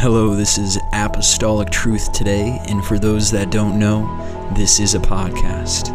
[0.00, 4.08] Hello, this is Apostolic Truth Today, and for those that don't know,
[4.56, 5.92] this is a podcast.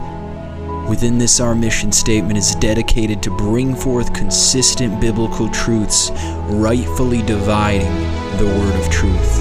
[0.87, 6.11] Within this, our mission statement is dedicated to bring forth consistent biblical truths,
[6.51, 7.91] rightfully dividing
[8.37, 9.39] the word of truth.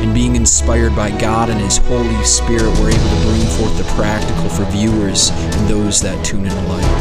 [0.00, 3.92] And being inspired by God and His Holy Spirit, we're able to bring forth the
[3.96, 6.95] practical for viewers and those that tune in alike.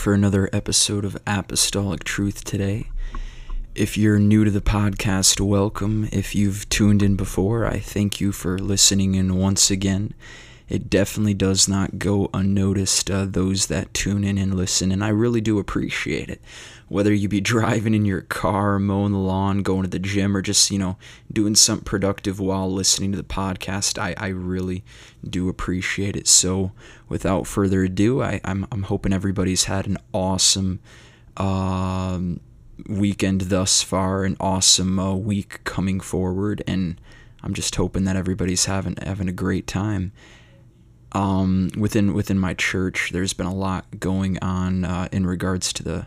[0.00, 2.88] For another episode of Apostolic Truth today.
[3.74, 6.08] If you're new to the podcast, welcome.
[6.10, 10.14] If you've tuned in before, I thank you for listening in once again.
[10.70, 15.08] It definitely does not go unnoticed, uh, those that tune in and listen, and I
[15.08, 16.40] really do appreciate it.
[16.90, 20.42] Whether you be driving in your car, mowing the lawn, going to the gym, or
[20.42, 20.98] just, you know,
[21.32, 24.82] doing something productive while listening to the podcast, I, I really
[25.22, 26.26] do appreciate it.
[26.26, 26.72] So,
[27.08, 30.80] without further ado, I, I'm, I'm hoping everybody's had an awesome
[31.36, 32.40] um,
[32.88, 37.00] weekend thus far, an awesome uh, week coming forward, and
[37.42, 40.12] I'm just hoping that everybody's having having a great time.
[41.12, 45.82] Um, within within my church, there's been a lot going on uh, in regards to
[45.82, 46.06] the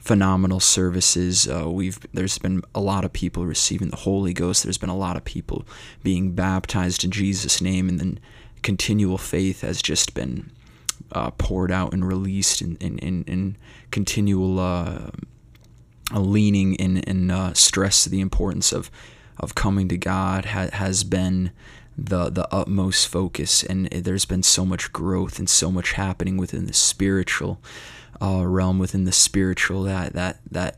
[0.00, 1.46] phenomenal services.
[1.46, 4.64] Uh, we've there's been a lot of people receiving the Holy Ghost.
[4.64, 5.64] There's been a lot of people
[6.02, 8.20] being baptized in Jesus' name, and then
[8.62, 10.50] continual faith has just been
[11.12, 13.56] uh, poured out and released, in in, in, in
[13.90, 15.10] continual uh,
[16.14, 18.90] leaning and and uh, stress the importance of
[19.38, 21.52] of coming to God ha- has been
[21.96, 26.66] the the utmost focus and there's been so much growth and so much happening within
[26.66, 27.60] the spiritual
[28.20, 30.76] uh, realm within the spiritual that that that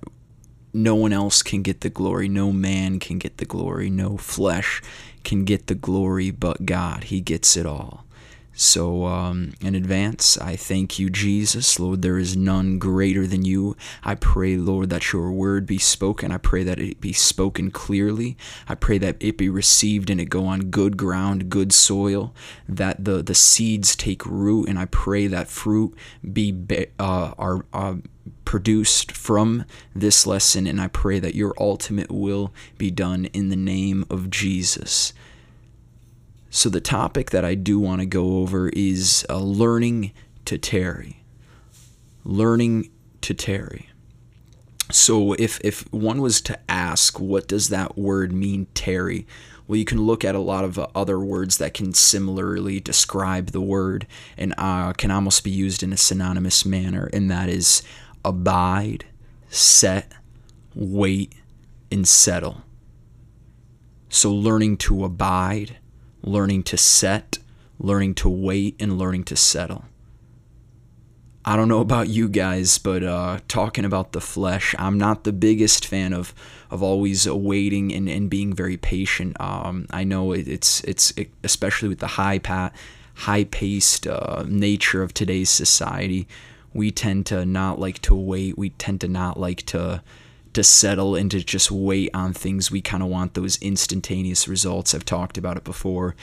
[0.73, 2.29] no one else can get the glory.
[2.29, 3.91] No man can get the glory.
[3.91, 4.81] No flesh
[5.23, 7.05] can get the glory but God.
[7.05, 8.05] He gets it all
[8.55, 11.81] so, um, in advance, I thank you, Jesus.
[11.81, 13.77] Lord, there is none greater than you.
[14.05, 16.31] I pray, Lord, that your word be spoken.
[16.31, 18.37] I pray that it be spoken clearly.
[18.69, 22.35] I pray that it be received and it go on good ground, good soil,
[22.69, 24.69] that the, the seeds take root.
[24.69, 25.95] And I pray that fruit
[26.31, 26.55] be,
[26.99, 27.97] uh, are, uh,
[28.45, 29.65] produced from
[29.95, 30.67] this lesson.
[30.67, 35.15] And I pray that your ultimate will be done in the name of Jesus.
[36.55, 40.13] So, the topic that I do want to go over is uh, learning
[40.45, 41.25] to tarry.
[42.25, 42.91] Learning
[43.23, 43.89] to tarry.
[44.91, 49.27] So, if, if one was to ask, what does that word mean, tarry?
[49.67, 53.53] Well, you can look at a lot of uh, other words that can similarly describe
[53.53, 57.83] the word and uh, can almost be used in a synonymous manner, and that is
[58.27, 59.07] abide,
[59.49, 60.13] set,
[60.75, 61.33] wait,
[61.91, 62.61] and settle.
[64.11, 65.79] So, learning to abide,
[66.23, 67.39] learning to set,
[67.79, 69.85] learning to wait, and learning to settle.
[71.45, 75.33] I don't know about you guys, but uh, talking about the flesh, I'm not the
[75.33, 76.33] biggest fan of
[76.71, 79.39] of always waiting and, and being very patient.
[79.41, 82.75] Um, I know it, it's it's it, especially with the high pat,
[83.15, 86.29] high paced uh, nature of today's society,
[86.73, 88.57] we tend to not like to wait.
[88.57, 90.03] We tend to not like to
[90.55, 92.71] to settle and to just wait on things.
[92.71, 94.95] We kind of want those instantaneous results.
[94.95, 96.15] I've talked about it before.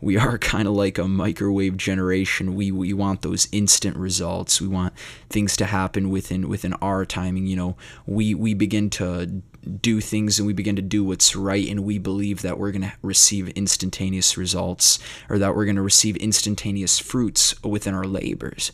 [0.00, 2.54] We are kind of like a microwave generation.
[2.54, 4.60] We we want those instant results.
[4.60, 4.94] We want
[5.28, 7.46] things to happen within within our timing.
[7.46, 7.76] You know,
[8.06, 9.42] we we begin to
[9.80, 12.82] do things and we begin to do what's right and we believe that we're going
[12.82, 18.70] to receive instantaneous results or that we're going to receive instantaneous fruits within our labors.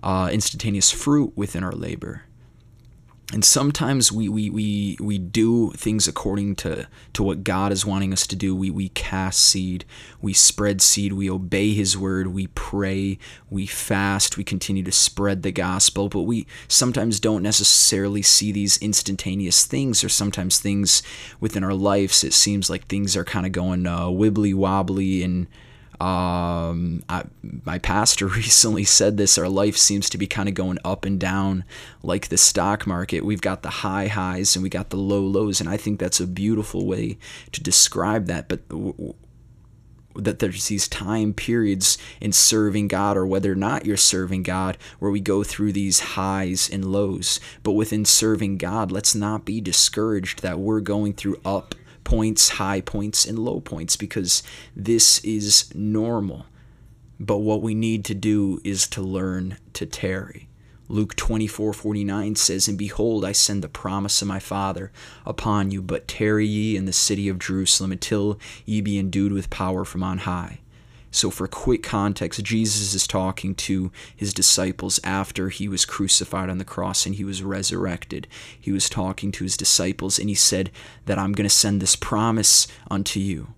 [0.00, 2.22] Uh, instantaneous fruit within our labor
[3.30, 8.10] and sometimes we, we, we, we do things according to, to what God is wanting
[8.10, 8.56] us to do.
[8.56, 9.84] We, we cast seed,
[10.22, 13.18] we spread seed, we obey His word, we pray,
[13.50, 18.78] we fast, we continue to spread the gospel, but we sometimes don't necessarily see these
[18.78, 21.02] instantaneous things, or sometimes things
[21.38, 25.48] within our lives, it seems like things are kind of going uh, wibbly wobbly and
[26.00, 27.24] um, I,
[27.64, 31.18] my pastor recently said this our life seems to be kind of going up and
[31.18, 31.64] down
[32.02, 33.24] like the stock market.
[33.24, 36.20] We've got the high highs and we got the low lows, and I think that's
[36.20, 37.18] a beautiful way
[37.52, 38.48] to describe that.
[38.48, 38.62] But
[40.14, 44.76] that there's these time periods in serving God, or whether or not you're serving God,
[44.98, 47.40] where we go through these highs and lows.
[47.62, 51.74] But within serving God, let's not be discouraged that we're going through up
[52.08, 54.42] points, high points, and low points because
[54.74, 56.46] this is normal.
[57.20, 60.48] But what we need to do is to learn to tarry.
[60.88, 64.90] Luke 24 49 says, And behold, I send the promise of my Father
[65.26, 69.50] upon you, but tarry ye in the city of Jerusalem until ye be endued with
[69.50, 70.60] power from on high.
[71.10, 76.58] So, for quick context, Jesus is talking to his disciples after he was crucified on
[76.58, 78.26] the cross and he was resurrected.
[78.58, 80.70] He was talking to his disciples and he said
[81.06, 83.54] that I'm going to send this promise unto you.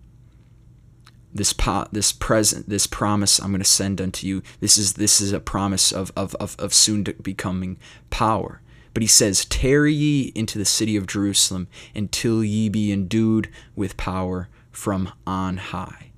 [1.33, 4.43] This po- this present this promise I'm going to send unto you.
[4.61, 7.79] This is this is a promise of of of, of soon becoming
[8.11, 8.63] power.
[8.95, 13.97] But he says tarry ye into the city of Jerusalem until ye be endued with
[13.97, 16.10] power from on high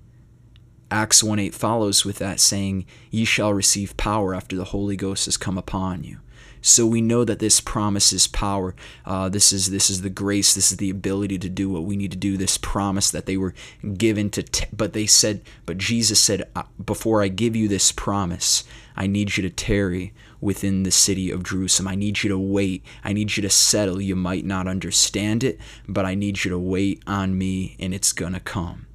[0.92, 5.24] Acts 1 8 follows with that saying ye shall receive power after the Holy Ghost
[5.24, 6.18] has come upon you
[6.62, 8.74] so we know that this promises power.
[9.04, 10.54] Uh, this is this is the grace.
[10.54, 12.36] This is the ability to do what we need to do.
[12.36, 13.52] This promise that they were
[13.96, 14.44] given to.
[14.44, 18.62] T- but they said, but Jesus said, uh, before I give you this promise,
[18.96, 21.88] I need you to tarry within the city of Jerusalem.
[21.88, 22.84] I need you to wait.
[23.02, 24.00] I need you to settle.
[24.00, 25.58] You might not understand it,
[25.88, 28.86] but I need you to wait on me, and it's gonna come.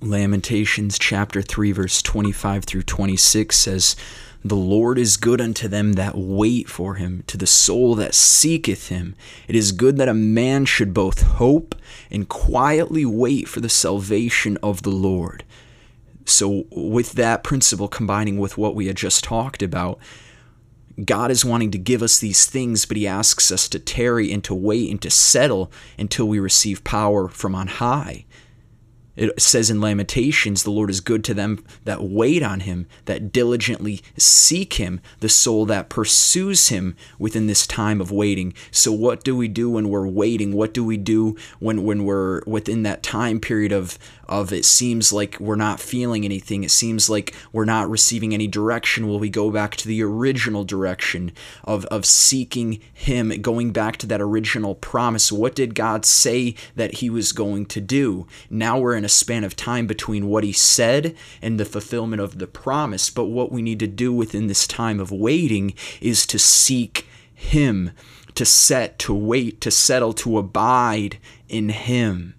[0.00, 3.96] Lamentations chapter 3 verse 25 through 26 says
[4.44, 8.88] the Lord is good unto them that wait for him, to the soul that seeketh
[8.88, 9.16] him.
[9.48, 11.74] It is good that a man should both hope
[12.10, 15.44] and quietly wait for the salvation of the Lord.
[16.24, 19.98] So, with that principle combining with what we had just talked about,
[21.04, 24.44] God is wanting to give us these things, but He asks us to tarry and
[24.44, 28.24] to wait and to settle until we receive power from on high.
[29.18, 33.32] It says in Lamentations, the Lord is good to them that wait on him, that
[33.32, 38.54] diligently seek him, the soul that pursues him within this time of waiting.
[38.70, 40.52] So, what do we do when we're waiting?
[40.52, 43.98] What do we do when, when we're within that time period of,
[44.28, 46.64] of it seems like we're not feeling anything?
[46.64, 49.08] It seems like we're not receiving any direction.
[49.08, 51.32] Will we go back to the original direction
[51.64, 55.32] of, of seeking him, going back to that original promise?
[55.32, 58.26] What did God say that he was going to do?
[58.50, 62.38] Now we're in a span of time between what he said and the fulfillment of
[62.38, 63.10] the promise.
[63.10, 67.92] But what we need to do within this time of waiting is to seek him,
[68.34, 72.34] to set, to wait, to settle, to abide in him,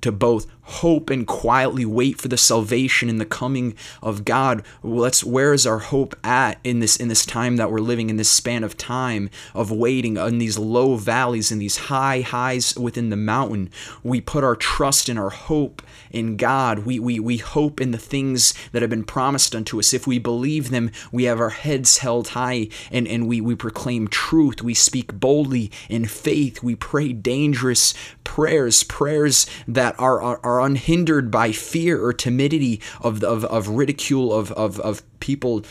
[0.00, 4.64] to both hope and quietly wait for the salvation and the coming of God.
[4.82, 8.16] Let's where is our hope at in this in this time that we're living in
[8.16, 13.10] this span of time of waiting in these low valleys and these high highs within
[13.10, 13.70] the mountain.
[14.02, 16.80] We put our trust and our hope in God.
[16.80, 19.92] We we we hope in the things that have been promised unto us.
[19.92, 24.08] If we believe them, we have our heads held high and, and we, we proclaim
[24.08, 24.62] truth.
[24.62, 26.62] We speak boldly in faith.
[26.62, 27.94] We pray dangerous
[28.24, 34.32] prayers, prayers that are, are, are unhindered by fear or timidity of, of, of ridicule
[34.32, 35.64] of, of, of people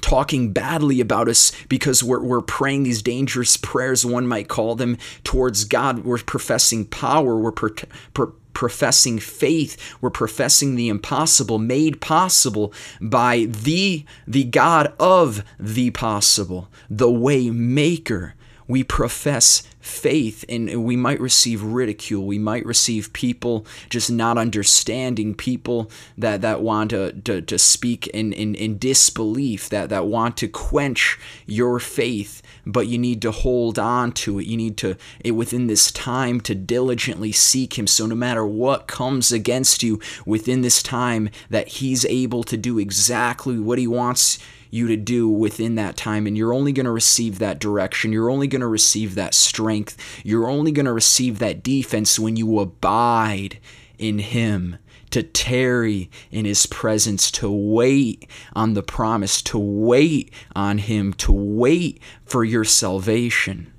[0.00, 4.96] talking badly about us because we're, we're praying these dangerous prayers, one might call them,
[5.24, 6.04] towards God.
[6.04, 7.36] We're professing power.
[7.36, 7.70] We're per,
[8.14, 9.96] per, professing faith.
[10.00, 17.50] We're professing the impossible made possible by the, the God of the possible, the way
[17.50, 18.34] maker.
[18.68, 22.24] We profess faith and we might receive ridicule.
[22.26, 28.06] We might receive people just not understanding people that that want to to, to speak
[28.08, 33.30] in, in in disbelief that that want to quench your faith but you need to
[33.30, 34.46] hold on to it.
[34.46, 37.86] You need to it, within this time to diligently seek him.
[37.86, 42.78] So no matter what comes against you within this time that he's able to do
[42.78, 44.38] exactly what he wants
[44.70, 46.26] you to do within that time.
[46.26, 48.12] And you're only going to receive that direction.
[48.12, 49.96] You're only going to receive that strength.
[50.24, 53.58] You're only going to receive that defense when you abide
[53.98, 54.78] in Him
[55.10, 61.32] to tarry in his presence, to wait on the promise, to wait on him, to
[61.32, 63.72] wait for your salvation.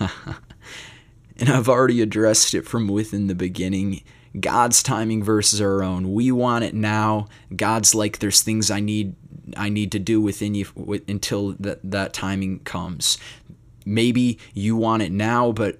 [0.00, 4.02] and I've already addressed it from within the beginning.
[4.38, 6.12] God's timing versus our own.
[6.12, 7.26] We want it now.
[7.54, 9.14] God's like, there's things I need
[9.56, 10.66] I need to do within you
[11.08, 13.18] until that that timing comes.
[13.84, 15.79] Maybe you want it now, but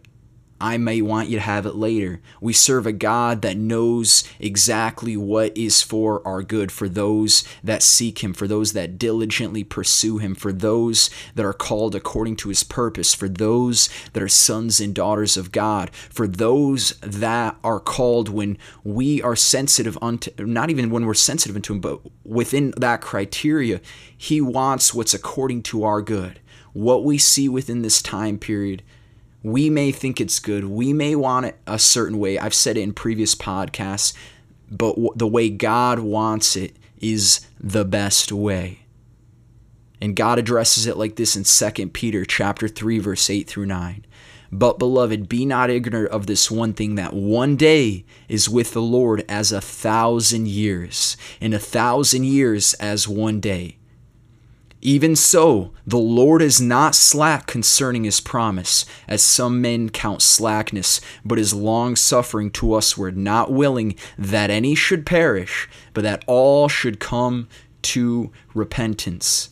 [0.61, 2.21] I may want you to have it later.
[2.41, 7.83] We serve a God that knows exactly what is for our good, for those that
[7.83, 12.51] seek Him, for those that diligently pursue Him, for those that are called according to
[12.51, 17.81] His purpose, for those that are sons and daughters of God, for those that are
[17.81, 22.75] called when we are sensitive unto, not even when we're sensitive unto Him, but within
[22.77, 23.81] that criteria,
[24.17, 26.39] He wants what's according to our good.
[26.75, 28.83] What we see within this time period
[29.43, 30.65] we may think it's good.
[30.65, 32.39] We may want it a certain way.
[32.39, 34.13] I've said it in previous podcasts,
[34.71, 38.81] but the way God wants it is the best way.
[40.01, 44.05] And God addresses it like this in 2 Peter chapter 3 verse 8 through 9.
[44.53, 48.83] But beloved, be not ignorant of this one thing that one day is with the
[48.83, 53.77] Lord as a thousand years, and a thousand years as one day.
[54.83, 61.01] Even so, the Lord is not slack concerning his promise, as some men count slackness,
[61.25, 66.69] but is long suffering to usward, not willing that any should perish, but that all
[66.69, 67.47] should come
[67.83, 69.51] to repentance.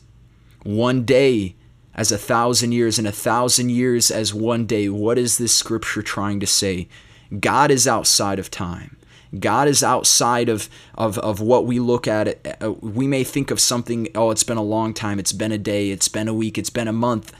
[0.63, 1.55] One day
[1.99, 4.87] as a thousand years, and a thousand years as one day.
[4.87, 6.87] What is this scripture trying to say?
[7.41, 8.95] God is outside of time.
[9.37, 12.61] God is outside of, of, of what we look at.
[12.61, 15.57] Uh, we may think of something, oh, it's been a long time, it's been a
[15.57, 17.31] day, it's been a week, it's been a month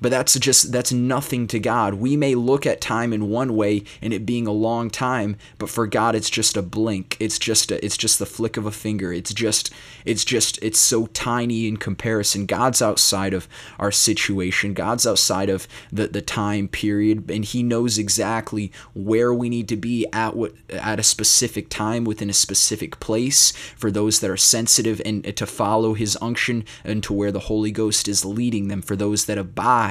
[0.00, 1.94] but that's just that's nothing to God.
[1.94, 5.70] We may look at time in one way and it being a long time, but
[5.70, 7.16] for God it's just a blink.
[7.20, 9.12] It's just a, it's just the flick of a finger.
[9.12, 9.72] It's just
[10.04, 12.46] it's just it's so tiny in comparison.
[12.46, 13.48] God's outside of
[13.78, 14.74] our situation.
[14.74, 19.76] God's outside of the the time period and he knows exactly where we need to
[19.76, 24.36] be at what at a specific time within a specific place for those that are
[24.36, 28.82] sensitive and to follow his unction and to where the Holy Ghost is leading them
[28.82, 29.83] for those that abide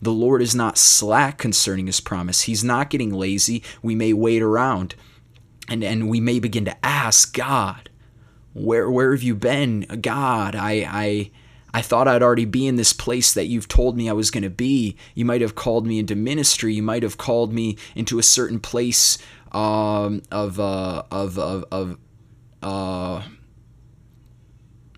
[0.00, 2.42] the Lord is not slack concerning his promise.
[2.42, 3.62] He's not getting lazy.
[3.82, 4.94] We may wait around
[5.68, 7.88] and, and we may begin to ask God,
[8.52, 9.80] where where have you been?
[10.02, 11.30] God, I I
[11.74, 14.42] I thought I'd already be in this place that you've told me I was going
[14.42, 14.96] to be.
[15.14, 16.74] You might have called me into ministry.
[16.74, 19.16] You might have called me into a certain place
[19.52, 21.98] um, of, uh, of, of, of,
[22.62, 23.22] uh,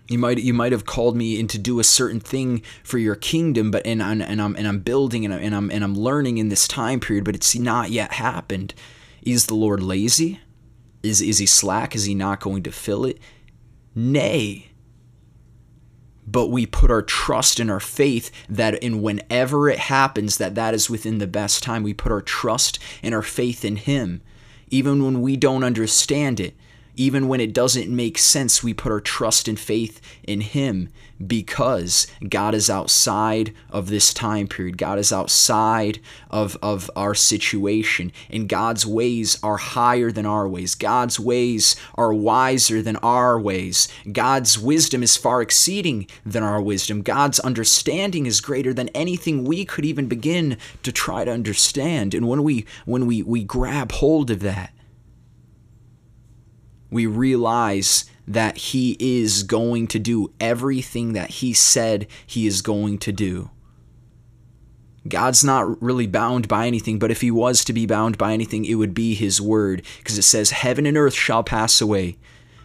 [0.07, 3.15] you might you might have called me in to do a certain thing for your
[3.15, 5.95] kingdom, but and I'm and I'm and I'm building and I'm and I'm and I'm
[5.95, 8.73] learning in this time period, but it's not yet happened.
[9.23, 10.39] Is the Lord lazy?
[11.01, 11.95] Is is he slack?
[11.95, 13.19] Is he not going to fill it?
[13.95, 14.67] Nay.
[16.27, 20.73] But we put our trust and our faith that in whenever it happens, that that
[20.73, 21.83] is within the best time.
[21.83, 24.21] We put our trust and our faith in Him,
[24.69, 26.55] even when we don't understand it
[26.95, 30.89] even when it doesn't make sense, we put our trust and faith in Him
[31.25, 34.77] because God is outside of this time period.
[34.77, 35.99] God is outside
[36.29, 38.11] of, of our situation.
[38.29, 40.75] And God's ways are higher than our ways.
[40.75, 43.87] God's ways are wiser than our ways.
[44.11, 47.01] God's wisdom is far exceeding than our wisdom.
[47.01, 52.13] God's understanding is greater than anything we could even begin to try to understand.
[52.13, 54.74] And when we when we, we grab hold of that,
[56.95, 62.97] we realize that He is going to do everything that He said He is going
[62.99, 63.51] to do.
[65.07, 68.63] God's not really bound by anything, but if He was to be bound by anything,
[68.63, 72.17] it would be His word, because it says, Heaven and earth shall pass away,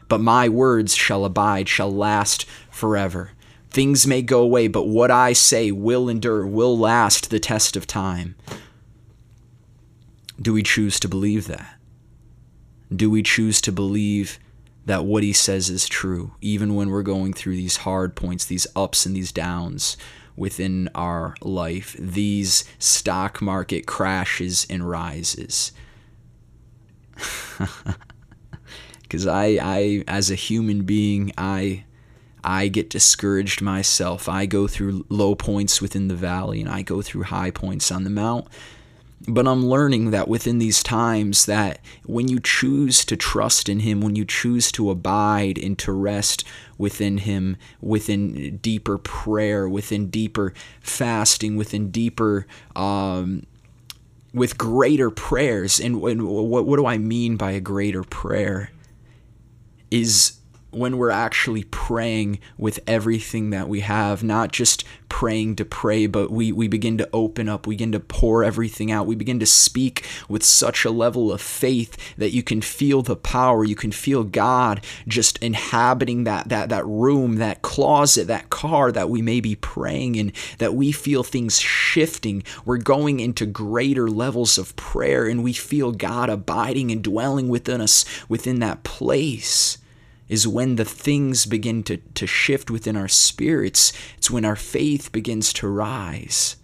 [0.09, 3.33] but my words shall abide, shall last forever.
[3.69, 7.87] Things may go away, but what I say will endure, will last the test of
[7.87, 8.37] time.
[10.41, 11.80] Do we choose to believe that?
[12.95, 14.39] Do we choose to believe
[14.87, 18.67] that what he says is true, even when we're going through these hard points, these
[18.75, 19.97] ups and these downs
[20.37, 25.73] within our life, these stock market crashes and rises?
[29.11, 31.85] Because I, I, as a human being, I.
[32.43, 34.27] I get discouraged myself.
[34.27, 38.05] I go through low points within the valley and I go through high points on
[38.05, 38.49] the mount
[39.29, 44.01] but I'm learning that within these times that when you choose to trust in him,
[44.01, 46.45] when you choose to abide and to rest
[46.79, 53.45] within him, within deeper prayer, within deeper fasting, within deeper um,
[54.33, 55.79] with greater prayers.
[55.79, 58.71] And, and what, what do I mean by a greater prayer?
[59.91, 60.40] Is
[60.71, 66.31] when we're actually praying with everything that we have, not just praying to pray, but
[66.31, 69.47] we, we begin to open up, we begin to pour everything out, we begin to
[69.47, 73.93] speak with such a level of faith that you can feel the power, you can
[73.93, 79.41] feel God just inhabiting that that that room, that closet, that car that we may
[79.41, 82.43] be praying in, that we feel things shifting.
[82.65, 87.81] We're going into greater levels of prayer and we feel God abiding and dwelling within
[87.81, 89.79] us within that place
[90.31, 93.93] is when the things begin to, to shift within our spirits.
[94.17, 96.57] It's when our faith begins to rise.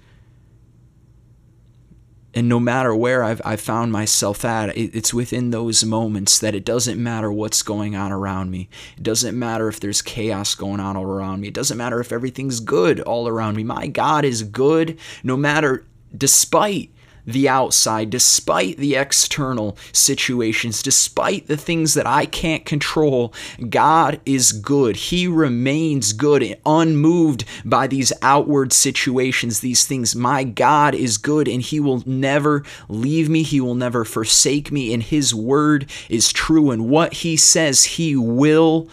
[2.32, 6.54] And no matter where I've, I've found myself at, it, it's within those moments that
[6.54, 8.68] it doesn't matter what's going on around me.
[8.96, 11.48] It doesn't matter if there's chaos going on all around me.
[11.48, 13.64] It doesn't matter if everything's good all around me.
[13.64, 15.84] My God is good no matter,
[16.16, 16.92] despite
[17.26, 23.34] the outside, despite the external situations, despite the things that I can't control,
[23.68, 24.96] God is good.
[24.96, 30.14] He remains good, unmoved by these outward situations, these things.
[30.14, 33.42] My God is good, and He will never leave me.
[33.42, 36.70] He will never forsake me, and His word is true.
[36.70, 38.88] And what He says, He will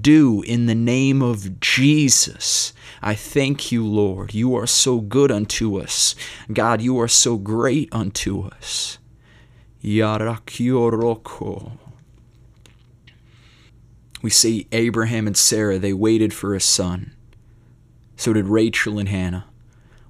[0.00, 2.72] do in the name of Jesus.
[3.02, 4.34] I thank you, Lord.
[4.34, 6.14] You are so good unto us.
[6.52, 8.98] God, you are so great unto us.
[14.20, 17.14] We see Abraham and Sarah, they waited for a son.
[18.16, 19.46] So did Rachel and Hannah.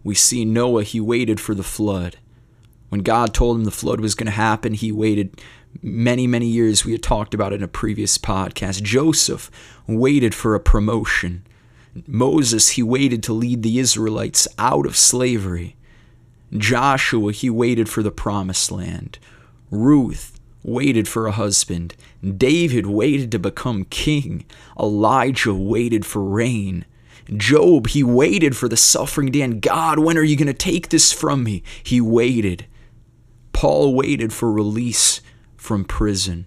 [0.02, 2.16] We see Noah, he waited for the flood.
[2.88, 5.42] When God told him the flood was going to happen, he waited
[5.82, 6.84] many, many years.
[6.84, 8.82] We had talked about it in a previous podcast.
[8.82, 9.50] Joseph
[9.86, 11.46] waited for a promotion.
[12.06, 15.76] Moses, he waited to lead the Israelites out of slavery.
[16.56, 19.18] Joshua, he waited for the promised land.
[19.70, 21.94] Ruth waited for a husband.
[22.22, 24.44] David waited to become king.
[24.78, 26.84] Elijah waited for rain.
[27.36, 29.60] Job, he waited for the suffering end.
[29.60, 31.62] God, when are you going to take this from me?
[31.82, 32.66] He waited.
[33.52, 35.20] Paul waited for release
[35.56, 36.46] from prison.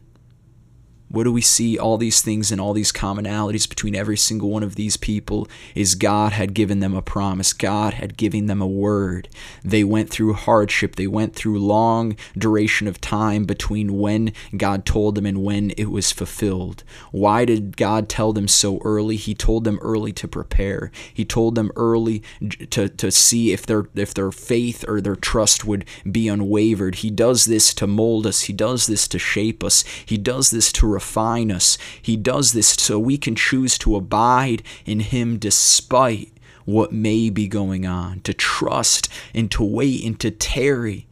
[1.11, 1.77] What do we see?
[1.77, 5.95] All these things and all these commonalities between every single one of these people is
[5.95, 7.51] God had given them a promise.
[7.53, 9.27] God had given them a word.
[9.63, 10.95] They went through hardship.
[10.95, 15.91] They went through long duration of time between when God told them and when it
[15.91, 16.83] was fulfilled.
[17.11, 19.17] Why did God tell them so early?
[19.17, 20.91] He told them early to prepare.
[21.13, 22.23] He told them early
[22.69, 26.95] to, to see if their if their faith or their trust would be unwavered.
[26.95, 28.41] He does this to mold us.
[28.43, 29.83] He does this to shape us.
[30.05, 31.79] He does this to refine us.
[31.99, 36.31] He does this so we can choose to abide in Him despite
[36.63, 41.07] what may be going on, to trust and to wait and to tarry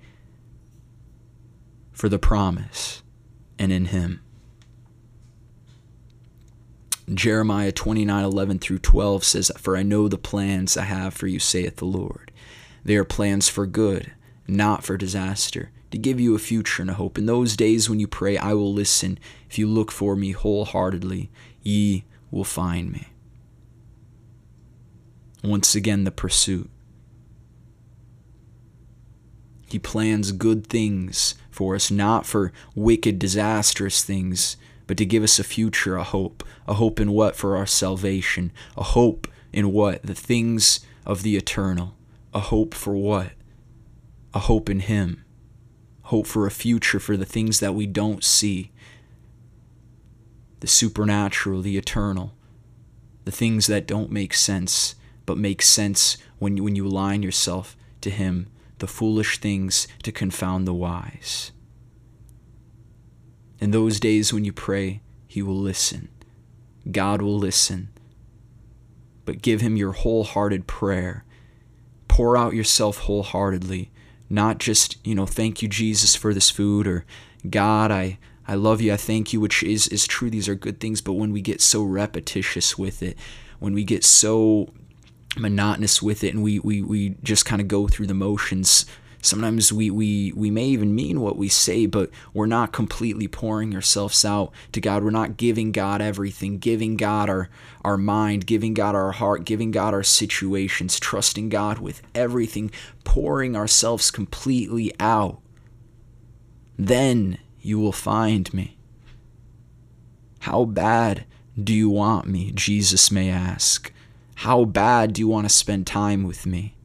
[1.91, 3.01] for the promise
[3.57, 4.21] and in Him.
[7.11, 11.39] Jeremiah 29 11 through 12 says, For I know the plans I have for you,
[11.39, 12.31] saith the Lord.
[12.85, 14.13] They are plans for good,
[14.47, 17.17] not for disaster to give you a future and a hope.
[17.17, 19.19] In those days when you pray, I will listen.
[19.49, 21.31] If you look for me wholeheartedly,
[21.63, 23.07] ye will find me.
[25.43, 26.69] Once again, the pursuit.
[29.67, 35.39] He plans good things for us, not for wicked, disastrous things, but to give us
[35.39, 36.43] a future, a hope.
[36.67, 37.35] A hope in what?
[37.35, 38.51] For our salvation.
[38.77, 40.03] A hope in what?
[40.03, 41.95] The things of the eternal.
[42.33, 43.31] A hope for what?
[44.33, 45.23] A hope in Him
[46.09, 48.71] hope for a future for the things that we don't see
[50.59, 52.33] the supernatural, the eternal,
[53.25, 54.95] the things that don't make sense,
[55.25, 58.47] but make sense when you, when you align yourself to Him,
[58.79, 61.51] the foolish things to confound the wise.
[63.59, 66.09] In those days when you pray, He will listen.
[66.89, 67.89] God will listen.
[69.25, 71.25] But give Him your wholehearted prayer.
[72.07, 73.91] Pour out yourself wholeheartedly
[74.29, 77.05] not just, you know, thank you, Jesus, for this food or
[77.49, 78.19] God, I,
[78.49, 80.31] I love you, I thank you, which is, is true.
[80.31, 81.01] These are good things.
[81.01, 83.15] But when we get so repetitious with it,
[83.59, 84.69] when we get so
[85.37, 88.87] monotonous with it and we, we, we just kind of go through the motions,
[89.21, 93.75] Sometimes we, we, we may even mean what we say, but we're not completely pouring
[93.75, 95.03] ourselves out to God.
[95.03, 97.49] We're not giving God everything, giving God our,
[97.83, 102.71] our mind, giving God our heart, giving God our situations, trusting God with everything,
[103.03, 105.41] pouring ourselves completely out.
[106.77, 108.77] Then you will find me.
[110.39, 111.25] How bad
[111.61, 112.51] do you want me?
[112.53, 113.93] Jesus may ask.
[114.35, 116.75] How bad do you want to spend time with me?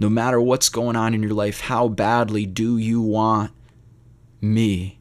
[0.00, 3.52] no matter what's going on in your life, how badly do you want
[4.40, 4.98] me?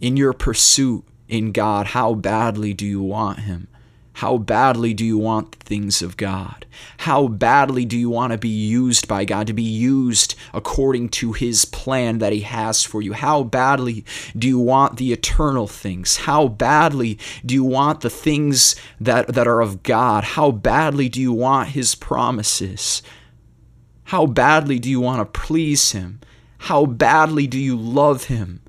[0.00, 3.68] In your pursuit in God, how badly do you want Him?
[4.14, 6.66] How badly do you want the things of God?
[6.98, 11.32] How badly do you want to be used by God, to be used according to
[11.32, 13.14] His plan that He has for you?
[13.14, 14.04] How badly
[14.36, 16.18] do you want the eternal things?
[16.18, 20.24] How badly do you want the things that, that are of God?
[20.24, 23.02] How badly do you want His promises?
[24.04, 26.20] How badly do you want to please Him?
[26.58, 28.61] How badly do you love Him?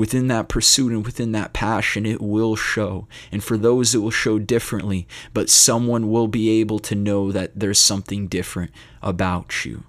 [0.00, 3.06] Within that pursuit and within that passion, it will show.
[3.30, 7.52] And for those, it will show differently, but someone will be able to know that
[7.54, 8.70] there's something different
[9.02, 9.82] about you.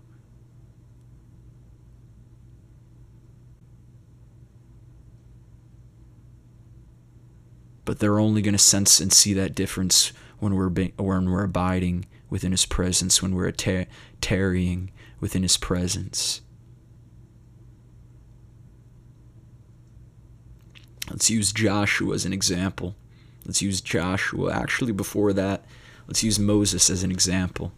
[7.85, 12.05] But they're only going to sense and see that difference when we're when we're abiding
[12.29, 13.87] within His presence, when we're tar-
[14.19, 16.41] tarrying within His presence.
[21.11, 22.95] Let's use Joshua as an example.
[23.45, 24.53] Let's use Joshua.
[24.53, 25.65] Actually, before that,
[26.07, 27.73] let's use Moses as an example.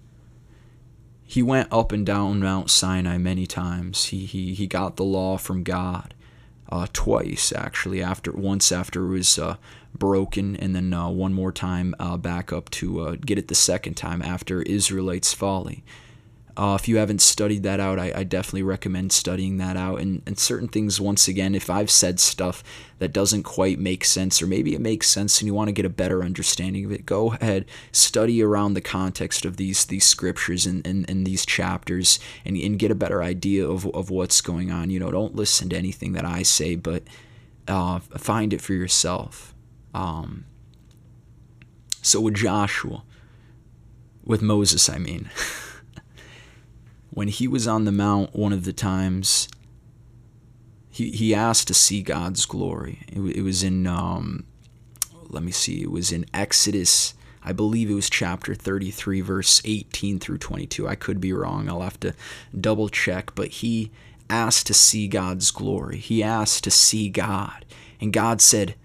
[1.24, 4.06] He went up and down Mount Sinai many times.
[4.06, 6.14] He, he, he got the law from God
[6.70, 8.04] uh, twice, actually.
[8.04, 9.56] After once after it was uh,
[9.98, 13.56] broken, and then uh, one more time uh, back up to uh, get it the
[13.56, 15.84] second time after Israelites' folly.
[16.56, 20.00] Uh, if you haven't studied that out, I, I, definitely recommend studying that out.
[20.00, 22.64] And, and certain things, once again, if I've said stuff
[23.00, 25.84] that doesn't quite make sense, or maybe it makes sense and you want to get
[25.84, 30.68] a better understanding of it, go ahead, study around the context of these these scriptures
[30.68, 34.70] and, and, and these chapters and, and get a better idea of, of what's going
[34.70, 34.92] on.
[34.92, 37.02] You know, don't listen to anything that I say, but
[37.68, 39.56] uh, find it for yourself.
[39.96, 40.46] Um,
[42.04, 43.04] so with Joshua,
[44.24, 45.32] with Moses, I mean.
[47.14, 49.48] when he was on the mount one of the times
[50.90, 53.02] he, he asked to see god's glory.
[53.08, 54.46] It, it was in um,
[55.30, 60.20] let me see it was in exodus i believe it was chapter 33 verse 18
[60.20, 61.70] through 22 i could be wrong.
[61.70, 62.14] I'll have to
[62.60, 63.34] double check.
[63.36, 63.92] But he
[64.30, 65.98] asked to see god's glory.
[65.98, 67.66] He asked to see god.
[68.02, 68.76] And god said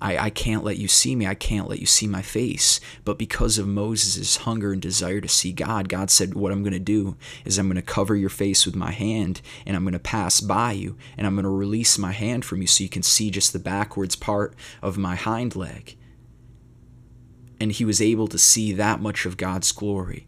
[0.00, 1.26] I, I can't let you see me.
[1.26, 2.80] I can't let you see my face.
[3.04, 6.74] But because of Moses' hunger and desire to see God, God said, What I'm going
[6.74, 9.94] to do is I'm going to cover your face with my hand and I'm going
[9.94, 12.90] to pass by you and I'm going to release my hand from you so you
[12.90, 15.96] can see just the backwards part of my hind leg.
[17.58, 20.26] And he was able to see that much of God's glory.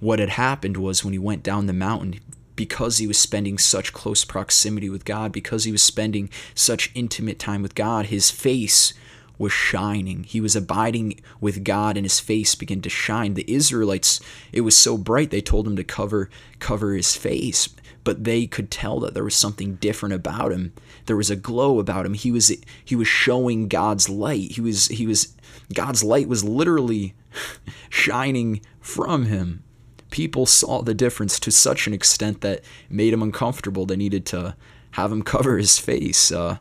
[0.00, 2.20] What had happened was when he went down the mountain,
[2.56, 7.38] because he was spending such close proximity with God, because he was spending such intimate
[7.38, 8.94] time with God, his face
[9.38, 10.24] was shining.
[10.24, 13.34] He was abiding with God and his face began to shine.
[13.34, 14.20] The Israelites,
[14.52, 17.68] it was so bright they told him to cover cover his face,
[18.02, 20.72] but they could tell that there was something different about him.
[21.04, 22.14] There was a glow about him.
[22.14, 22.52] He was
[22.84, 24.52] he was showing God's light.
[24.52, 25.34] He was he was
[25.74, 27.14] God's light was literally
[27.90, 29.62] shining from him
[30.10, 33.86] people saw the difference to such an extent that made him uncomfortable.
[33.86, 34.56] They needed to
[34.92, 36.30] have him cover his face.
[36.32, 36.58] Uh,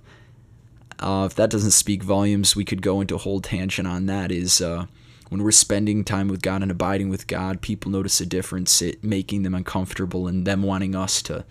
[1.00, 4.32] uh, if that doesn't speak volumes, we could go into a whole tangent on that.
[4.32, 4.86] Is uh,
[5.30, 9.04] when we're spending time with God and abiding with God, people notice a difference, it
[9.04, 11.46] making them uncomfortable and them wanting us to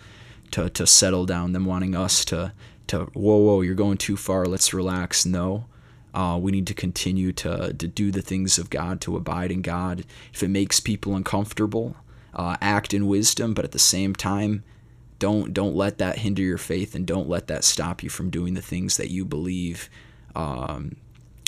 [0.53, 2.53] to to settle down, them wanting us to
[2.87, 5.27] to whoa whoa, you're going too far, let's relax.
[5.27, 5.67] No.
[6.15, 9.63] Uh, we need to continue to, to do the things of God, to abide in
[9.63, 10.05] God.
[10.33, 11.97] If it makes people uncomfortable,
[12.33, 14.63] uh, act in wisdom, but at the same time,
[15.19, 18.55] don't don't let that hinder your faith, and don't let that stop you from doing
[18.55, 19.89] the things that you believe
[20.35, 20.97] um,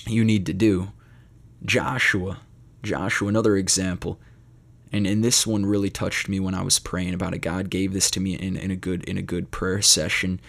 [0.07, 0.93] you need to do.
[1.65, 2.41] Joshua,
[2.83, 4.19] Joshua, another example,
[4.93, 7.39] and and this one really touched me when I was praying about it.
[7.39, 10.41] God gave this to me in, in a good in a good prayer session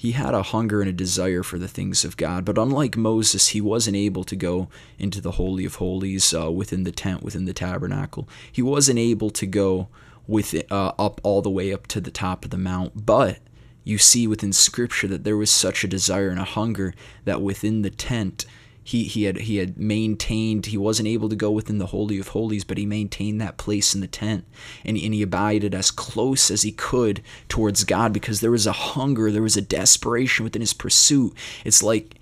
[0.00, 2.42] he had a hunger and a desire for the things of God.
[2.46, 6.84] But unlike Moses, he wasn't able to go into the Holy of Holies uh, within
[6.84, 8.26] the tent, within the tabernacle.
[8.50, 9.88] He wasn't able to go
[10.26, 13.04] with uh, up all the way up to the top of the mount.
[13.04, 13.40] But
[13.84, 16.94] you see within Scripture that there was such a desire and a hunger
[17.26, 18.46] that within the tent,
[18.82, 22.28] he, he had he had maintained he wasn't able to go within the holy of
[22.28, 24.44] holies but he maintained that place in the tent.
[24.84, 28.72] And, and he abided as close as he could towards god because there was a
[28.72, 31.34] hunger there was a desperation within his pursuit.
[31.64, 32.19] It's like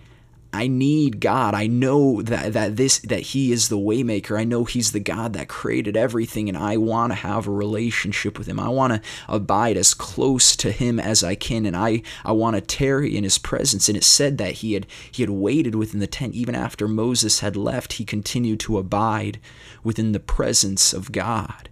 [0.53, 1.55] I need God.
[1.55, 4.39] I know that that this that he is the waymaker.
[4.39, 8.39] I know he's the God that created everything and I want to have a relationship
[8.39, 8.59] with him.
[8.59, 12.57] I want to abide as close to him as I can and I I want
[12.57, 13.89] to tarry in his presence.
[13.89, 17.41] And it said that he had he had waited within the tent even after Moses
[17.41, 17.95] had left.
[17.95, 19.39] He continued to abide
[19.85, 21.68] within the presence of God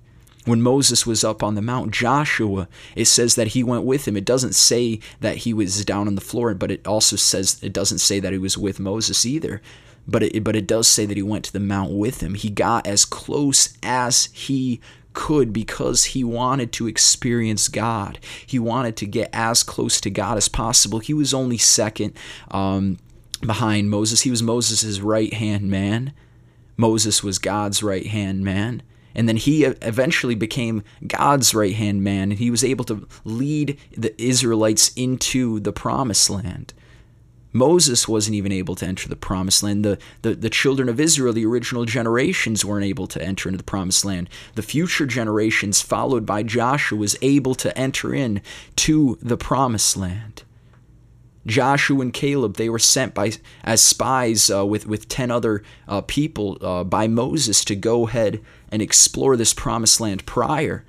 [0.47, 4.17] when Moses was up on the mount, Joshua, it says that he went with him.
[4.17, 7.73] It doesn't say that he was down on the floor, but it also says it
[7.73, 9.61] doesn't say that he was with Moses either.
[10.09, 12.35] But it, but it does say that he went to the mount with him.
[12.35, 14.81] He got as close as he
[15.15, 18.21] could because he wanted to experience God.
[18.47, 21.01] He wanted to get as close to God as possible.
[21.01, 22.13] He was only second
[22.53, 22.99] um,
[23.41, 24.21] behind Moses.
[24.21, 26.13] He was Moses' right hand man.
[26.77, 28.83] Moses was God's right hand man.
[29.17, 33.79] And then he eventually became God's right hand man, and he was able to lead
[33.97, 36.75] the Israelites into the promised land.
[37.51, 39.87] Moses wasn't even able to enter the promised land.
[39.87, 43.65] The, the, the children of Israel, the original generations, weren't able to enter into the
[43.65, 44.29] promised land.
[44.55, 48.43] The future generations, followed by Joshua, was able to enter in
[48.77, 50.43] to the promised land.
[51.47, 53.33] Joshua and Caleb, they were sent by
[53.65, 58.41] as spies uh, with with ten other uh, people uh, by Moses to go ahead
[58.71, 60.85] and explore this promised land prior,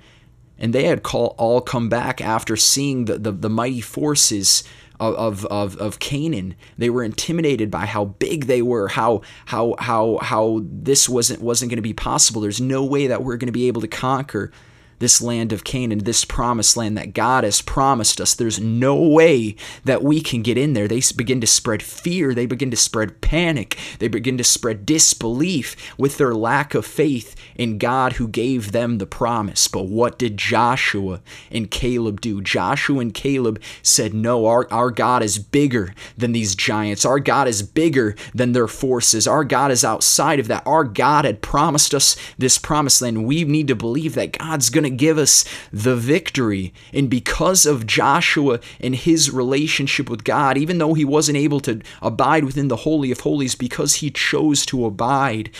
[0.58, 4.64] and they had call, all come back after seeing the, the, the mighty forces
[5.00, 6.56] of, of, of Canaan.
[6.76, 11.70] They were intimidated by how big they were, how how how how this wasn't wasn't
[11.70, 12.40] going to be possible.
[12.40, 14.50] There's no way that we're going to be able to conquer
[14.98, 18.34] this land of Canaan, this promised land that God has promised us.
[18.34, 20.88] There's no way that we can get in there.
[20.88, 22.34] They begin to spread fear.
[22.34, 23.78] They begin to spread panic.
[23.98, 28.98] They begin to spread disbelief with their lack of faith in God who gave them
[28.98, 29.68] the promise.
[29.68, 32.40] But what did Joshua and Caleb do?
[32.40, 37.04] Joshua and Caleb said, No, our, our God is bigger than these giants.
[37.04, 39.26] Our God is bigger than their forces.
[39.26, 40.66] Our God is outside of that.
[40.66, 43.26] Our God had promised us this promised land.
[43.26, 46.72] We need to believe that God's going to to give us the victory.
[46.92, 51.80] And because of Joshua and his relationship with God, even though he wasn't able to
[52.02, 55.50] abide within the Holy of Holies because he chose to abide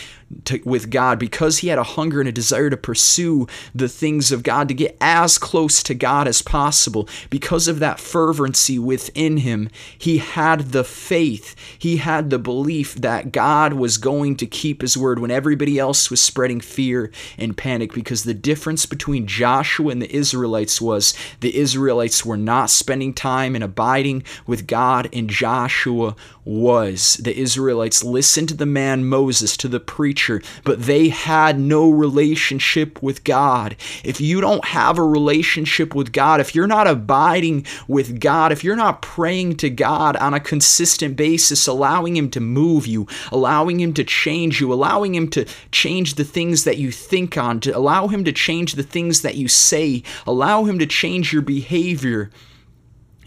[0.44, 4.30] to, with God, because he had a hunger and a desire to pursue the things
[4.30, 9.38] of God, to get as close to God as possible, because of that fervency within
[9.38, 14.82] him, he had the faith, he had the belief that God was going to keep
[14.82, 19.90] his word when everybody else was spreading fear and panic, because the difference between Joshua
[19.90, 25.30] and the Israelites was the Israelites were not spending time and abiding with God, and
[25.30, 26.14] Joshua
[26.48, 27.18] was.
[27.22, 33.02] The Israelites listened to the man Moses, to the preacher, but they had no relationship
[33.02, 33.76] with God.
[34.02, 38.64] If you don't have a relationship with God, if you're not abiding with God, if
[38.64, 43.78] you're not praying to God on a consistent basis, allowing Him to move you, allowing
[43.78, 47.76] Him to change you, allowing Him to change the things that you think on, to
[47.76, 50.02] allow Him to change the things that you say.
[50.26, 52.30] Allow Him to change your behavior.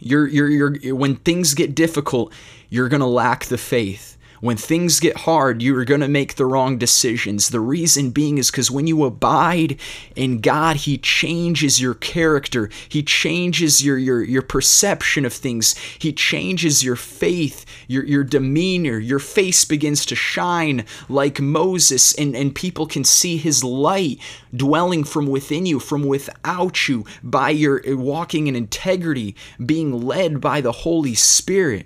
[0.01, 2.33] You're, you're, you're, when things get difficult,
[2.69, 4.17] you're going to lack the faith.
[4.41, 7.49] When things get hard, you are going to make the wrong decisions.
[7.49, 9.79] The reason being is because when you abide
[10.15, 12.67] in God, He changes your character.
[12.89, 15.77] He changes your, your, your perception of things.
[15.77, 18.97] He changes your faith, your, your demeanor.
[18.97, 24.19] Your face begins to shine like Moses, and, and people can see His light
[24.55, 30.41] dwelling from within you, from without you, by your eh, walking in integrity, being led
[30.41, 31.85] by the Holy Spirit.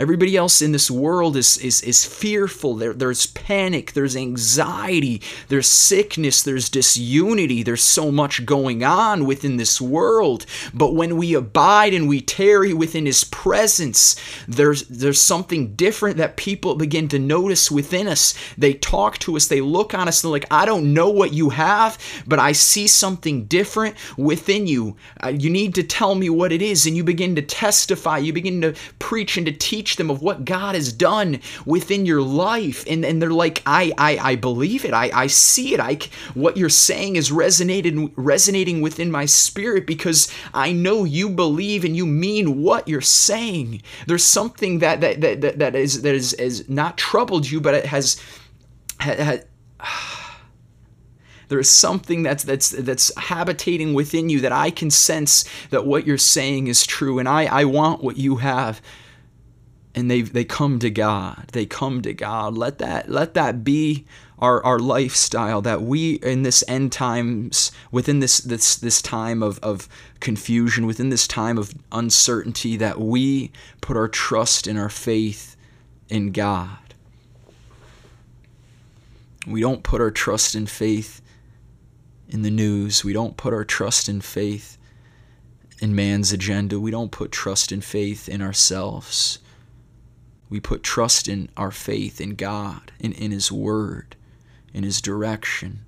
[0.00, 2.74] Everybody else in this world is, is, is fearful.
[2.74, 7.62] There, there's panic, there's anxiety, there's sickness, there's disunity.
[7.62, 10.46] There's so much going on within this world.
[10.72, 14.16] But when we abide and we tarry within His presence,
[14.48, 18.34] there's, there's something different that people begin to notice within us.
[18.56, 21.50] They talk to us, they look on us, they're like, I don't know what you
[21.50, 24.96] have, but I see something different within you.
[25.22, 26.86] Uh, you need to tell me what it is.
[26.86, 30.22] And you begin to testify, you begin to preach and to teach teach them of
[30.22, 32.84] what God has done within your life.
[32.88, 34.92] And, and they're like, I, I, I believe it.
[34.92, 35.80] I, I see it.
[35.80, 35.98] I,
[36.34, 41.96] what you're saying is resonated, resonating within my spirit because I know you believe and
[41.96, 43.82] you mean what you're saying.
[44.06, 47.74] There's something that, that, that, that, that is, that is, is not troubled you, but
[47.74, 48.20] it has,
[49.00, 49.44] has
[51.48, 56.06] there is something that's that's that's habitating within you that I can sense that what
[56.06, 58.80] you're saying is true and I I want what you have
[59.94, 61.48] and they they come to God.
[61.52, 62.56] They come to God.
[62.56, 64.04] Let that let that be
[64.38, 69.58] our, our lifestyle that we in this end times within this this this time of,
[69.60, 69.88] of
[70.20, 75.56] confusion within this time of uncertainty that we put our trust and our faith
[76.08, 76.78] in God.
[79.46, 81.20] We don't put our trust and faith
[82.28, 83.04] in the news.
[83.04, 84.78] We don't put our trust and faith
[85.80, 86.78] in man's agenda.
[86.78, 89.38] We don't put trust and faith in ourselves.
[90.50, 94.16] We put trust in our faith in God and in His Word,
[94.74, 95.86] in His direction.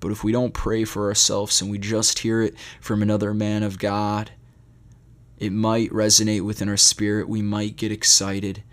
[0.00, 3.62] But if we don't pray for ourselves and we just hear it from another man
[3.62, 4.32] of God,
[5.38, 7.28] it might resonate within our spirit.
[7.28, 8.64] We might get excited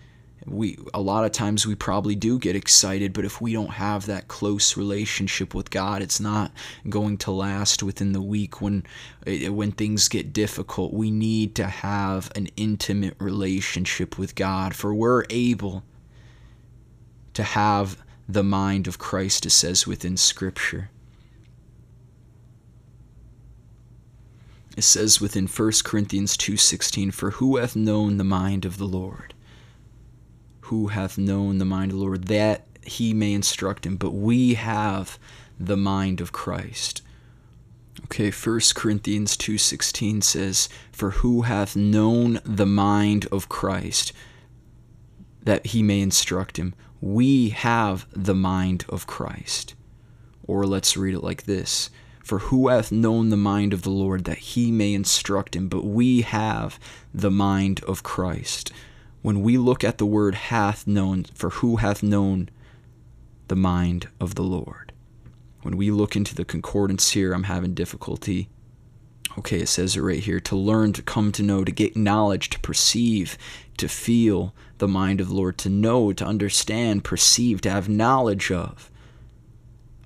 [0.45, 4.05] we a lot of times we probably do get excited but if we don't have
[4.05, 6.51] that close relationship with God it's not
[6.87, 8.83] going to last within the week when
[9.27, 10.93] eh, when things get difficult.
[10.93, 15.83] We need to have an intimate relationship with God for we're able
[17.33, 17.97] to have
[18.27, 20.89] the mind of Christ it says within scripture.
[24.77, 29.33] It says within 1 Corinthians 2:16 for who hath known the mind of the Lord
[30.69, 33.97] who hath known the mind of the Lord, that he may instruct him.
[33.97, 35.19] But we have
[35.59, 37.01] the mind of Christ.
[38.05, 44.13] Okay, 1 Corinthians 2:16 says, "For who hath known the mind of Christ
[45.43, 46.73] that he may instruct him?
[47.01, 49.75] We have the mind of Christ."
[50.43, 51.89] Or let's read it like this,
[52.23, 55.67] "For who hath known the mind of the Lord that he may instruct him?
[55.67, 56.79] But we have
[57.13, 58.71] the mind of Christ."
[59.21, 62.49] When we look at the word hath known, for who hath known
[63.49, 64.93] the mind of the Lord?
[65.61, 68.49] When we look into the concordance here, I'm having difficulty.
[69.37, 72.49] Okay, it says it right here to learn, to come to know, to get knowledge,
[72.51, 73.37] to perceive,
[73.77, 78.51] to feel the mind of the Lord, to know, to understand, perceive, to have knowledge
[78.51, 78.88] of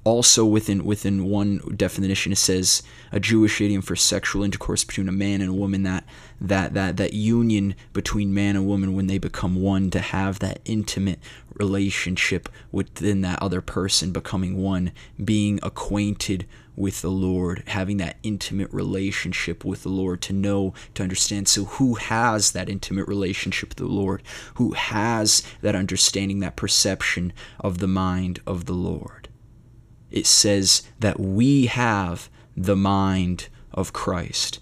[0.03, 5.13] also within within one definition it says a Jewish idiom for sexual intercourse between a
[5.13, 6.03] man and a woman that
[6.41, 10.59] that that that union between man and woman when they become one to have that
[10.65, 11.19] intimate
[11.55, 14.91] relationship within that other person becoming one
[15.23, 21.03] being acquainted with the Lord having that intimate relationship with the Lord to know to
[21.03, 21.47] understand.
[21.47, 24.23] So who has that intimate relationship with the Lord?
[24.55, 29.22] Who has that understanding that perception of the mind of the Lord
[30.13, 34.59] it says that we have the mind of Christ.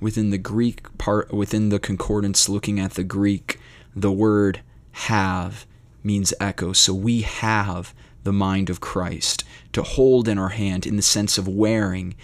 [0.00, 3.60] Within the Greek part, within the concordance, looking at the Greek,
[3.94, 5.66] the word have
[6.02, 6.72] means echo.
[6.72, 11.36] So we have the mind of Christ to hold in our hand in the sense
[11.36, 12.14] of wearing,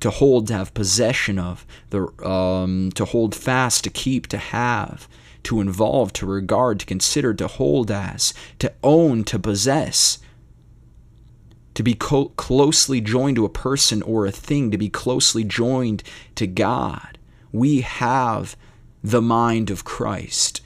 [0.00, 5.08] to hold, to have possession of, the, um, to hold fast, to keep, to have,
[5.44, 10.18] to involve, to regard, to consider, to hold as, to own, to possess
[11.76, 16.02] to be co- closely joined to a person or a thing, to be closely joined
[16.34, 17.18] to God.
[17.52, 18.56] We have
[19.04, 20.62] the mind of Christ.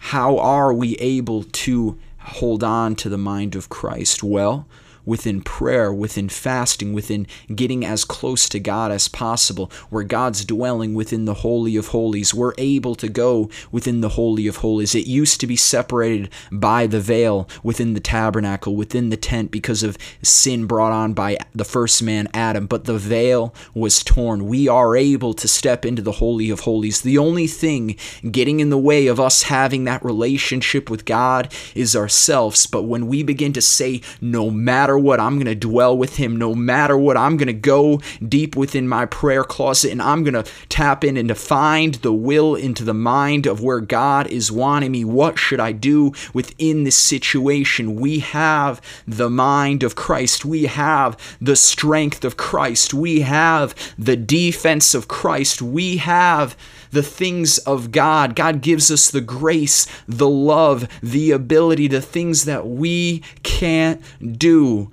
[0.00, 4.22] How are we able to hold on to the mind of Christ?
[4.22, 4.68] Well,
[5.04, 10.94] within prayer, within fasting, within getting as close to God as possible, where God's dwelling
[10.94, 12.34] within the Holy of Holies.
[12.34, 14.94] We're able to go within the Holy of Holies.
[14.94, 19.82] It used to be separated by the veil within the tabernacle, within the tent, because
[19.82, 24.46] of sin brought on by the first man, Adam, but the veil was torn.
[24.46, 27.00] We are able to step into the Holy of Holies.
[27.00, 27.96] The only thing
[28.30, 32.66] getting in the way of us having that relationship with God is ourselves.
[32.66, 36.36] But when we begin to say, no matter what, I'm going to dwell with Him.
[36.36, 40.42] No matter what, I'm going to go deep within my prayer closet and I'm going
[40.42, 44.52] to tap in and to find the will into the mind of where God is
[44.52, 45.04] wanting me.
[45.04, 47.96] What should I do within this situation?
[47.96, 50.44] We have the mind of Christ.
[50.44, 52.94] We have the strength of Christ.
[52.94, 55.62] We have the defense of Christ.
[55.62, 56.56] We have
[56.90, 58.34] the things of God.
[58.34, 64.02] God gives us the grace, the love, the ability, the things that we can't
[64.38, 64.90] do.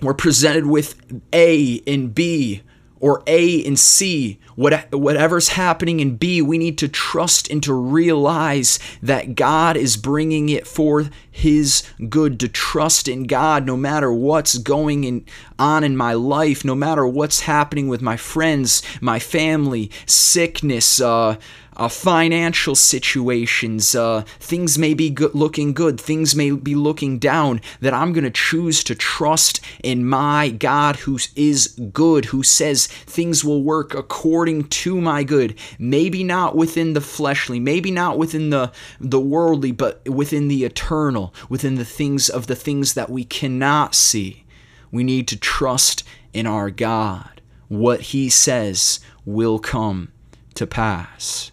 [0.00, 0.94] We're presented with
[1.32, 2.62] A and B
[3.00, 7.72] or A and C, what, whatever's happening in B, we need to trust and to
[7.72, 14.12] realize that God is bringing it for His good, to trust in God no matter
[14.12, 15.24] what's going in,
[15.60, 21.36] on in my life, no matter what's happening with my friends, my family, sickness, uh,
[21.78, 27.60] uh, financial situations, uh, things may be good, looking good, things may be looking down,
[27.80, 32.88] that I'm going to choose to trust in my God who is good, who says
[32.88, 35.58] things will work according to my good.
[35.78, 41.34] Maybe not within the fleshly, maybe not within the, the worldly, but within the eternal,
[41.48, 44.44] within the things of the things that we cannot see.
[44.90, 47.40] We need to trust in our God.
[47.68, 50.12] What He says will come
[50.54, 51.52] to pass.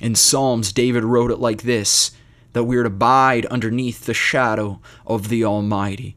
[0.00, 2.12] In Psalms, David wrote it like this
[2.52, 6.16] that we are to abide underneath the shadow of the Almighty,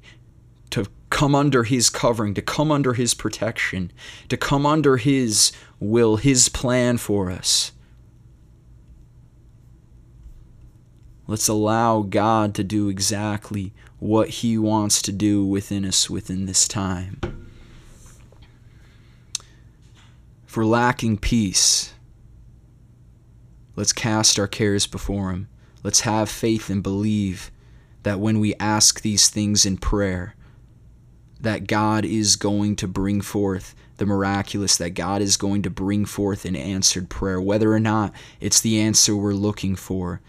[1.15, 3.89] come under His covering, to come under His protection,
[4.28, 7.71] to come under His will, His plan for us.
[11.25, 16.67] Let's allow God to do exactly what He wants to do within us within this
[16.67, 17.21] time.
[20.54, 21.93] We're lacking peace,
[23.78, 25.47] Let's cast our cares before Him.
[25.82, 27.51] Let's have faith and believe
[28.04, 30.35] that when we ask these things in prayer,
[31.39, 36.06] that God is going to bring forth the miraculous, that God is going to bring
[36.06, 40.21] forth an answered prayer, whether or not it's the answer we're looking for,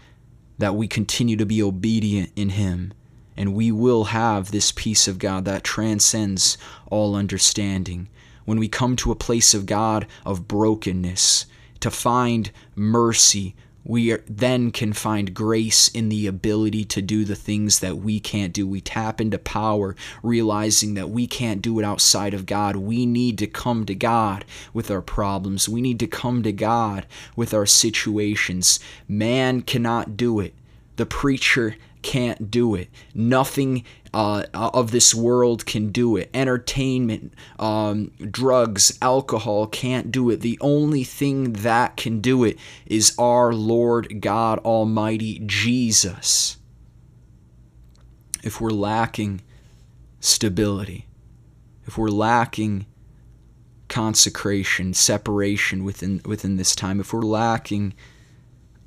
[0.57, 2.93] that we continue to be obedient in Him,
[3.35, 6.57] and we will have this peace of God that transcends
[6.89, 8.09] all understanding.
[8.45, 11.45] When we come to a place of God of brokenness,
[11.79, 13.55] to find mercy
[13.87, 18.19] we are, then can find grace in the ability to do the things that we
[18.19, 18.67] can't do.
[18.67, 22.75] We tap into power, realizing that we can't do it outside of God.
[22.75, 25.69] We need to come to God with our problems.
[25.69, 27.05] We need to come to God
[27.37, 28.79] with our situations.
[29.07, 30.53] Man cannot do it.
[30.97, 31.77] The preacher
[32.07, 32.87] can't do it.
[33.13, 33.83] Nothing
[34.13, 36.29] uh, of this world can do it.
[36.33, 40.39] Entertainment, um, drugs, alcohol can't do it.
[40.39, 46.55] The only thing that can do it is our Lord God Almighty Jesus.
[48.41, 49.41] If we're lacking
[50.21, 51.07] stability,
[51.85, 52.85] if we're lacking
[53.89, 57.93] consecration, separation within within this time, if we're lacking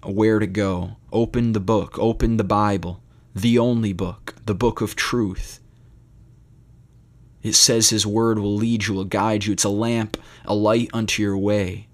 [0.02, 3.02] where to go, open the book, open the Bible
[3.34, 5.60] the only book, the book of truth.
[7.42, 9.52] It says His word will lead you, will guide you.
[9.52, 11.86] It's a lamp, a light unto your way.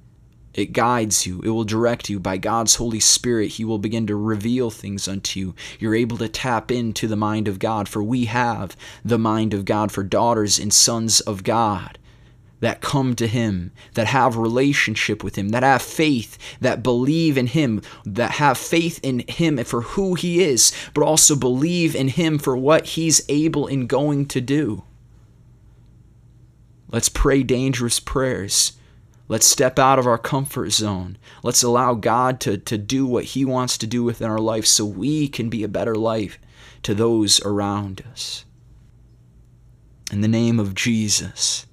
[0.55, 1.43] It guides you.
[1.43, 2.19] It will direct you.
[2.19, 5.55] By God's Holy Spirit, He will begin to reveal things unto you.
[5.79, 9.67] You're able to tap into the mind of God, for we have the mind of
[9.67, 11.99] God for daughters and sons of God
[12.61, 17.49] that come to him that have relationship with him that have faith that believe in
[17.49, 22.39] him that have faith in him for who he is but also believe in him
[22.39, 24.85] for what he's able and going to do.
[26.91, 28.73] Let's pray dangerous prayers.
[29.29, 31.19] Let's step out of our comfort zone.
[31.43, 34.85] Let's allow god to, to do what he wants to do within our life so
[34.85, 36.39] we can be a better life
[36.85, 38.45] to those around us.
[40.13, 41.67] In the name of jesus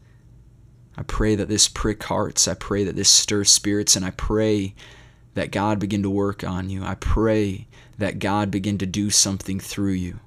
[0.98, 2.48] I pray that this prick hearts.
[2.48, 3.96] I pray that this stirs spirits.
[3.96, 4.76] And I pray
[5.34, 6.84] that God begin to work on you.
[6.84, 7.68] I pray
[7.98, 10.20] that God begin to do something through you.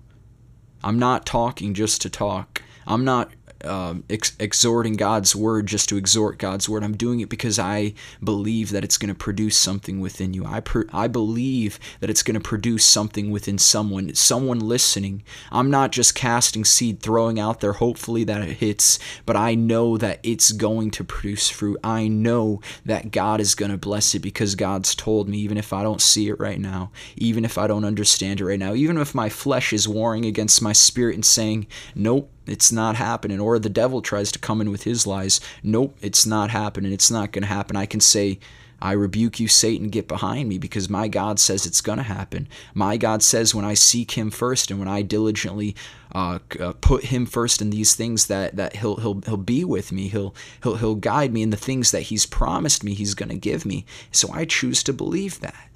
[0.82, 2.62] I'm not talking just to talk.
[2.86, 3.30] I'm not
[3.64, 6.84] um, ex- exhorting God's word just to exhort God's word.
[6.84, 10.44] I'm doing it because I believe that it's going to produce something within you.
[10.44, 15.22] I per- I believe that it's going to produce something within someone, someone listening.
[15.50, 19.96] I'm not just casting seed, throwing out there, hopefully that it hits, but I know
[19.98, 21.78] that it's going to produce fruit.
[21.82, 25.72] I know that God is going to bless it because God's told me, even if
[25.72, 28.98] I don't see it right now, even if I don't understand it right now, even
[28.98, 33.40] if my flesh is warring against my spirit and saying, nope it's not happening.
[33.40, 35.40] Or the devil tries to come in with his lies.
[35.62, 36.92] Nope, it's not happening.
[36.92, 37.76] It's not going to happen.
[37.76, 38.38] I can say,
[38.80, 42.46] I rebuke you, Satan, get behind me, because my God says it's going to happen.
[42.74, 45.74] My God says when I seek Him first and when I diligently
[46.14, 49.92] uh, uh, put Him first in these things, that that He'll He'll He'll be with
[49.92, 50.08] me.
[50.08, 52.92] He'll He'll He'll guide me in the things that He's promised me.
[52.92, 53.86] He's going to give me.
[54.12, 55.70] So I choose to believe that.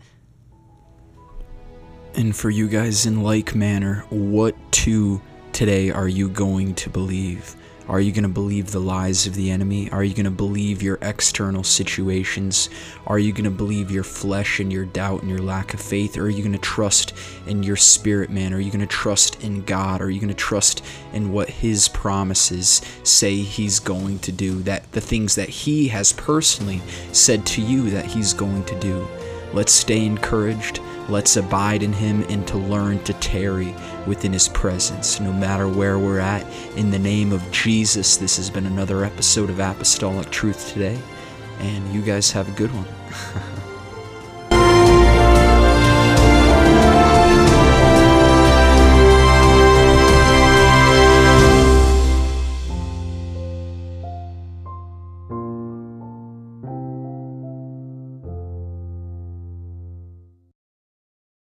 [2.15, 5.23] And for you guys, in like manner, what to
[5.61, 7.55] today are you going to believe?
[7.87, 9.91] Are you going to believe the lies of the enemy?
[9.91, 12.71] Are you going to believe your external situations?
[13.07, 16.17] Are you going to believe your flesh and your doubt and your lack of faith?
[16.17, 17.13] Or are you going to trust
[17.47, 18.55] in your spirit, man?
[18.55, 20.01] Are you going to trust in God?
[20.01, 20.83] Are you going to trust
[21.13, 24.63] in what His promises say He's going to do?
[24.63, 26.81] That the things that He has personally
[27.13, 29.07] said to you that He's going to do.
[29.53, 30.81] Let's stay encouraged.
[31.11, 33.75] Let's abide in Him and to learn to tarry
[34.07, 36.47] within His presence, no matter where we're at.
[36.77, 40.99] In the name of Jesus, this has been another episode of Apostolic Truth today,
[41.61, 43.51] and you guys have a good one.